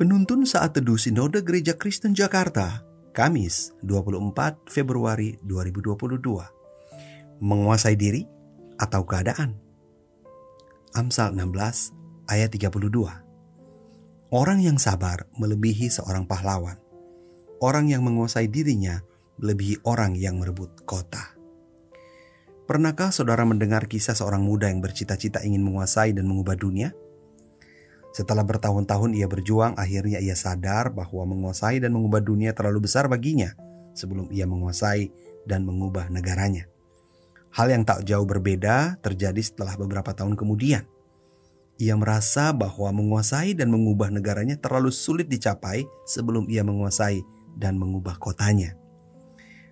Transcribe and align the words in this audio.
Penuntun 0.00 0.48
saat 0.48 0.72
teduh 0.72 0.96
Sinode 0.96 1.44
Gereja 1.44 1.76
Kristen 1.76 2.16
Jakarta, 2.16 2.80
Kamis 3.12 3.76
24 3.84 4.64
Februari 4.64 5.36
2022. 5.44 7.44
Menguasai 7.44 8.00
diri 8.00 8.24
atau 8.80 9.04
keadaan. 9.04 9.60
Amsal 10.96 11.36
16 11.36 12.32
ayat 12.32 12.48
32. 12.48 12.80
Orang 14.32 14.64
yang 14.64 14.80
sabar 14.80 15.28
melebihi 15.36 15.92
seorang 15.92 16.24
pahlawan. 16.24 16.80
Orang 17.60 17.92
yang 17.92 18.00
menguasai 18.00 18.48
dirinya 18.48 19.04
melebihi 19.36 19.84
orang 19.84 20.16
yang 20.16 20.40
merebut 20.40 20.80
kota. 20.88 21.36
Pernahkah 22.64 23.12
saudara 23.12 23.44
mendengar 23.44 23.84
kisah 23.84 24.16
seorang 24.16 24.40
muda 24.40 24.72
yang 24.72 24.80
bercita-cita 24.80 25.44
ingin 25.44 25.60
menguasai 25.60 26.16
dan 26.16 26.24
mengubah 26.24 26.56
dunia? 26.56 26.96
Setelah 28.10 28.42
bertahun-tahun 28.42 29.14
ia 29.14 29.30
berjuang, 29.30 29.78
akhirnya 29.78 30.18
ia 30.18 30.34
sadar 30.34 30.90
bahwa 30.90 31.30
menguasai 31.30 31.78
dan 31.78 31.94
mengubah 31.94 32.18
dunia 32.18 32.50
terlalu 32.50 32.90
besar 32.90 33.06
baginya 33.06 33.54
sebelum 33.94 34.30
ia 34.34 34.50
menguasai 34.50 35.10
dan 35.46 35.62
mengubah 35.62 36.10
negaranya. 36.10 36.66
Hal 37.50 37.70
yang 37.70 37.82
tak 37.82 38.06
jauh 38.06 38.26
berbeda 38.26 38.98
terjadi 39.02 39.42
setelah 39.42 39.74
beberapa 39.74 40.14
tahun 40.14 40.38
kemudian. 40.38 40.86
Ia 41.80 41.96
merasa 41.96 42.52
bahwa 42.52 42.92
menguasai 42.92 43.56
dan 43.56 43.72
mengubah 43.72 44.12
negaranya 44.12 44.54
terlalu 44.60 44.92
sulit 44.92 45.26
dicapai 45.26 45.88
sebelum 46.04 46.46
ia 46.46 46.60
menguasai 46.60 47.24
dan 47.56 47.80
mengubah 47.80 48.20
kotanya. 48.20 48.76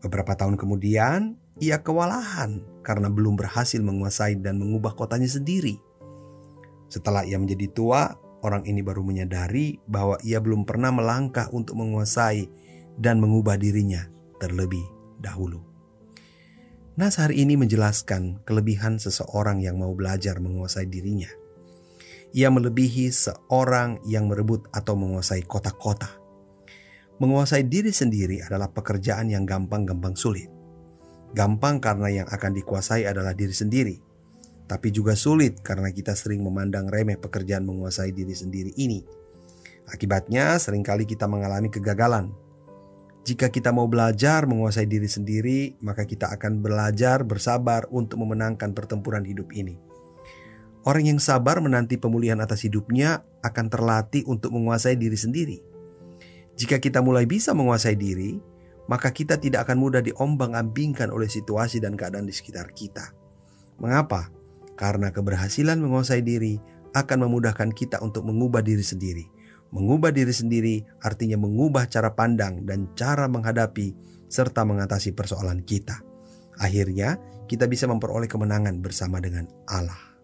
Beberapa 0.00 0.32
tahun 0.32 0.56
kemudian, 0.56 1.36
ia 1.60 1.84
kewalahan 1.84 2.64
karena 2.80 3.12
belum 3.12 3.36
berhasil 3.36 3.78
menguasai 3.84 4.40
dan 4.40 4.56
mengubah 4.56 4.96
kotanya 4.96 5.28
sendiri. 5.28 5.76
Setelah 6.90 7.22
ia 7.22 7.38
menjadi 7.38 7.70
tua, 7.70 8.10
orang 8.42 8.66
ini 8.66 8.82
baru 8.82 9.06
menyadari 9.06 9.78
bahwa 9.86 10.18
ia 10.26 10.42
belum 10.42 10.66
pernah 10.66 10.90
melangkah 10.90 11.46
untuk 11.54 11.78
menguasai 11.78 12.50
dan 12.98 13.22
mengubah 13.22 13.54
dirinya 13.54 14.10
terlebih 14.42 14.82
dahulu. 15.22 15.62
Nas 16.98 17.16
hari 17.22 17.46
ini 17.46 17.54
menjelaskan 17.54 18.42
kelebihan 18.42 18.98
seseorang 18.98 19.62
yang 19.62 19.78
mau 19.78 19.94
belajar 19.94 20.42
menguasai 20.42 20.90
dirinya. 20.90 21.30
Ia 22.34 22.50
melebihi 22.50 23.14
seorang 23.14 24.02
yang 24.10 24.26
merebut 24.26 24.66
atau 24.74 24.98
menguasai 24.98 25.46
kota-kota. 25.46 26.10
Menguasai 27.22 27.70
diri 27.70 27.94
sendiri 27.94 28.42
adalah 28.42 28.74
pekerjaan 28.74 29.30
yang 29.30 29.46
gampang-gampang 29.46 30.18
sulit. 30.18 30.50
Gampang 31.30 31.78
karena 31.78 32.10
yang 32.10 32.26
akan 32.26 32.52
dikuasai 32.58 33.06
adalah 33.06 33.30
diri 33.38 33.54
sendiri 33.54 34.09
tapi 34.70 34.94
juga 34.94 35.18
sulit 35.18 35.58
karena 35.66 35.90
kita 35.90 36.14
sering 36.14 36.46
memandang 36.46 36.86
remeh 36.86 37.18
pekerjaan 37.18 37.66
menguasai 37.66 38.14
diri 38.14 38.38
sendiri 38.38 38.70
ini. 38.78 39.02
Akibatnya, 39.90 40.54
sering 40.62 40.86
kali 40.86 41.02
kita 41.02 41.26
mengalami 41.26 41.74
kegagalan. 41.74 42.30
Jika 43.26 43.50
kita 43.50 43.74
mau 43.74 43.90
belajar 43.90 44.46
menguasai 44.46 44.86
diri 44.86 45.10
sendiri, 45.10 45.74
maka 45.82 46.06
kita 46.06 46.30
akan 46.30 46.62
belajar 46.62 47.26
bersabar 47.26 47.90
untuk 47.90 48.22
memenangkan 48.22 48.70
pertempuran 48.70 49.26
hidup 49.26 49.50
ini. 49.50 49.74
Orang 50.86 51.02
yang 51.02 51.18
sabar 51.18 51.58
menanti 51.58 51.98
pemulihan 51.98 52.38
atas 52.38 52.62
hidupnya 52.62 53.26
akan 53.42 53.66
terlatih 53.74 54.22
untuk 54.30 54.54
menguasai 54.54 54.94
diri 54.94 55.18
sendiri. 55.18 55.58
Jika 56.54 56.78
kita 56.78 57.02
mulai 57.02 57.26
bisa 57.26 57.58
menguasai 57.58 57.98
diri, 57.98 58.38
maka 58.86 59.10
kita 59.10 59.34
tidak 59.42 59.66
akan 59.66 59.82
mudah 59.82 60.00
diombang-ambingkan 60.00 61.10
oleh 61.10 61.26
situasi 61.26 61.82
dan 61.82 61.98
keadaan 61.98 62.30
di 62.30 62.32
sekitar 62.32 62.70
kita. 62.70 63.12
Mengapa? 63.82 64.39
Karena 64.80 65.12
keberhasilan 65.12 65.76
menguasai 65.76 66.24
diri 66.24 66.56
akan 66.96 67.28
memudahkan 67.28 67.68
kita 67.76 68.00
untuk 68.00 68.24
mengubah 68.24 68.64
diri 68.64 68.80
sendiri. 68.80 69.28
Mengubah 69.76 70.08
diri 70.08 70.32
sendiri 70.32 70.80
artinya 71.04 71.36
mengubah 71.36 71.84
cara 71.84 72.16
pandang 72.16 72.64
dan 72.64 72.88
cara 72.96 73.28
menghadapi 73.28 73.92
serta 74.32 74.64
mengatasi 74.64 75.12
persoalan 75.12 75.60
kita. 75.68 76.00
Akhirnya, 76.56 77.20
kita 77.44 77.68
bisa 77.68 77.84
memperoleh 77.92 78.24
kemenangan 78.24 78.80
bersama 78.80 79.20
dengan 79.20 79.52
Allah. 79.68 80.16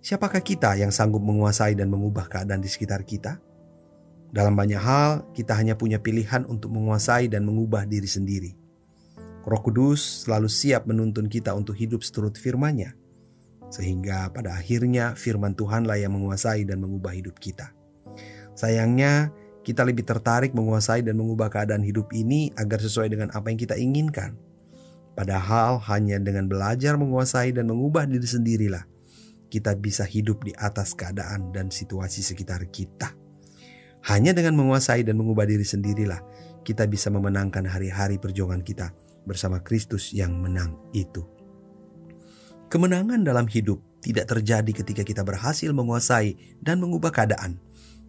Siapakah 0.00 0.40
kita 0.40 0.72
yang 0.80 0.88
sanggup 0.88 1.20
menguasai 1.20 1.76
dan 1.76 1.92
mengubah 1.92 2.32
keadaan 2.32 2.64
di 2.64 2.72
sekitar 2.72 3.04
kita? 3.04 3.36
Dalam 4.32 4.56
banyak 4.56 4.80
hal, 4.80 5.28
kita 5.36 5.52
hanya 5.60 5.76
punya 5.76 6.00
pilihan 6.00 6.48
untuk 6.48 6.72
menguasai 6.72 7.28
dan 7.28 7.44
mengubah 7.44 7.84
diri 7.84 8.08
sendiri. 8.08 8.56
Roh 9.44 9.60
Kudus 9.60 10.24
selalu 10.24 10.48
siap 10.48 10.88
menuntun 10.88 11.28
kita 11.28 11.52
untuk 11.52 11.76
hidup 11.76 12.00
seturut 12.00 12.40
firman-Nya 12.40 13.01
sehingga 13.72 14.28
pada 14.28 14.52
akhirnya 14.52 15.16
firman 15.16 15.56
Tuhanlah 15.56 15.96
yang 15.96 16.12
menguasai 16.12 16.68
dan 16.68 16.84
mengubah 16.84 17.16
hidup 17.16 17.40
kita. 17.40 17.72
Sayangnya, 18.52 19.32
kita 19.64 19.80
lebih 19.88 20.04
tertarik 20.04 20.52
menguasai 20.52 21.00
dan 21.00 21.16
mengubah 21.16 21.48
keadaan 21.48 21.80
hidup 21.80 22.12
ini 22.12 22.52
agar 22.60 22.84
sesuai 22.84 23.08
dengan 23.08 23.32
apa 23.32 23.48
yang 23.48 23.56
kita 23.56 23.80
inginkan. 23.80 24.36
Padahal 25.16 25.80
hanya 25.88 26.20
dengan 26.20 26.52
belajar 26.52 27.00
menguasai 27.00 27.56
dan 27.56 27.72
mengubah 27.72 28.04
diri 28.04 28.28
sendirilah 28.28 28.84
kita 29.52 29.76
bisa 29.76 30.08
hidup 30.08 30.48
di 30.48 30.56
atas 30.56 30.96
keadaan 30.96 31.52
dan 31.52 31.68
situasi 31.68 32.24
sekitar 32.24 32.64
kita. 32.72 33.12
Hanya 34.08 34.32
dengan 34.32 34.56
menguasai 34.56 35.04
dan 35.04 35.20
mengubah 35.20 35.44
diri 35.44 35.62
sendirilah 35.62 36.24
kita 36.64 36.88
bisa 36.88 37.12
memenangkan 37.12 37.68
hari-hari 37.68 38.16
perjuangan 38.16 38.64
kita 38.64 38.96
bersama 39.28 39.60
Kristus 39.60 40.16
yang 40.16 40.40
menang 40.40 40.80
itu. 40.96 41.41
Kemenangan 42.72 43.20
dalam 43.20 43.44
hidup 43.52 43.84
tidak 44.00 44.32
terjadi 44.32 44.72
ketika 44.72 45.04
kita 45.04 45.20
berhasil 45.20 45.68
menguasai 45.76 46.56
dan 46.64 46.80
mengubah 46.80 47.12
keadaan, 47.12 47.60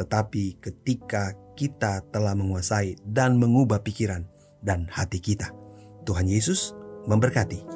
tetapi 0.00 0.56
ketika 0.64 1.36
kita 1.52 2.00
telah 2.08 2.32
menguasai 2.32 2.96
dan 3.04 3.36
mengubah 3.36 3.84
pikiran 3.84 4.24
dan 4.64 4.88
hati 4.88 5.20
kita. 5.20 5.52
Tuhan 6.08 6.24
Yesus 6.24 6.72
memberkati. 7.04 7.75